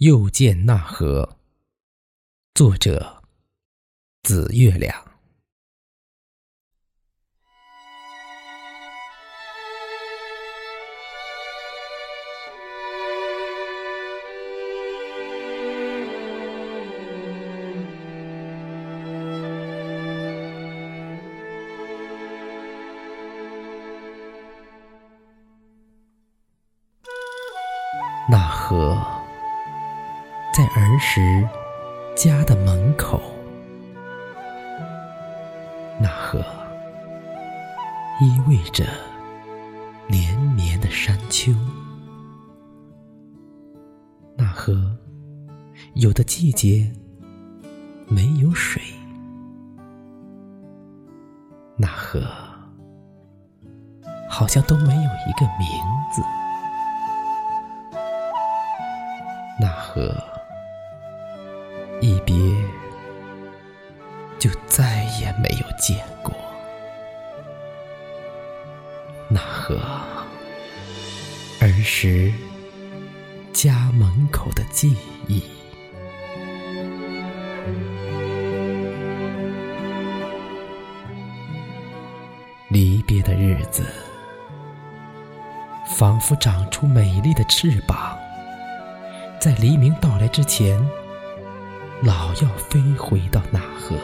[0.00, 1.36] 又见那河。
[2.54, 3.22] 作者：
[4.22, 4.94] 紫月亮。
[28.30, 29.19] 那河
[30.60, 31.48] 在儿时
[32.14, 33.18] 家的门口，
[35.98, 36.38] 那河
[38.20, 38.84] 依偎着
[40.06, 41.50] 连绵的山丘，
[44.36, 44.94] 那河
[45.94, 46.92] 有的季节
[48.06, 48.82] 没有水，
[51.74, 52.20] 那河
[54.28, 55.66] 好像都没有一个名
[56.12, 56.22] 字。
[59.58, 60.14] 那河
[62.00, 62.34] 一别，
[64.38, 66.32] 就再也没有见过。
[69.28, 69.78] 那和
[71.60, 72.32] 儿时
[73.52, 74.96] 家门口的记
[75.28, 75.42] 忆，
[82.68, 83.84] 离别的日子，
[85.96, 88.18] 仿佛长出美丽的翅膀。
[89.38, 90.80] 在黎明到来之前，
[92.02, 93.94] 老要飞回到那河，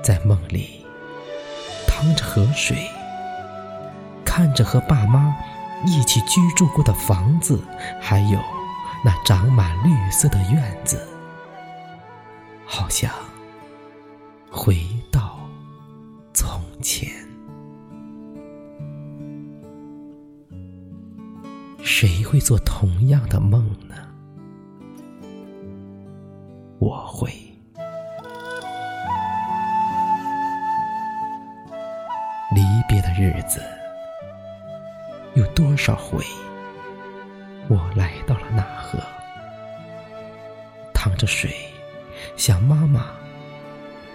[0.00, 0.86] 在梦里
[1.88, 2.76] 淌着河水，
[4.24, 5.34] 看着和爸妈
[5.84, 7.60] 一起居住过的房子，
[8.00, 8.38] 还有
[9.04, 11.04] 那长满绿色的院子，
[12.64, 13.10] 好像
[14.48, 15.40] 回到
[16.32, 17.10] 从前。
[21.82, 23.96] 谁会做同样的梦呢？
[26.82, 27.30] 我会。
[32.52, 33.62] 离别的日子，
[35.34, 36.24] 有多少回，
[37.68, 38.98] 我来到了那河，
[40.92, 41.54] 淌着水，
[42.36, 43.12] 想妈妈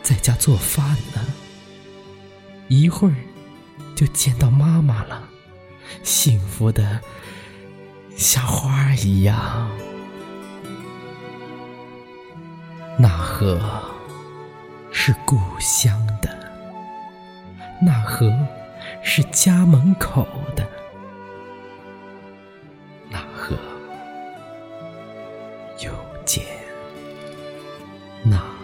[0.03, 0.85] 在家做饭
[1.15, 1.25] 呢。
[2.67, 3.15] 一会儿
[3.95, 5.23] 就见到妈妈了，
[6.03, 6.99] 幸福的。
[8.17, 9.69] 像花儿一样，
[12.99, 13.59] 那河
[14.91, 16.35] 是故乡的
[17.79, 18.35] 那河
[19.03, 20.67] 是家门口的
[23.07, 23.55] 那河
[25.79, 25.91] 又
[26.25, 26.43] 见
[28.23, 28.56] 那